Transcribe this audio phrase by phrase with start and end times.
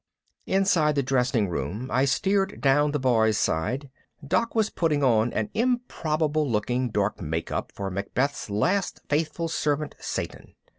[0.47, 3.91] Inside the dressing room I steered down the boys' side.
[4.27, 10.55] Doc was putting on an improbable looking dark makeup for Macbeth's last faithful servant Seyton.